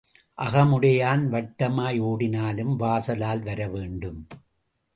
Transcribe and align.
அகமுடையான் 0.37 1.25
வட்டமாய் 1.27 1.99
ஓடினாலும் 1.99 2.75
வாசலால் 2.75 3.43
வரவேண்டும். 3.43 4.27